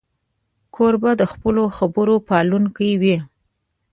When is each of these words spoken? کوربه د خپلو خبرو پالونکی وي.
کوربه 0.75 1.11
د 1.21 1.23
خپلو 1.31 1.63
خبرو 1.77 2.15
پالونکی 2.29 2.91
وي. 3.01 3.17